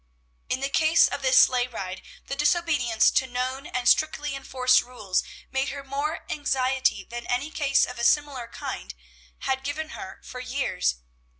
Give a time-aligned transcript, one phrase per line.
[0.49, 5.21] In the case of this sleigh ride, the disobedience to known and strictly enforced rules
[5.51, 8.95] made her more anxiety than any case of a similar kind
[9.41, 10.95] had given her for years.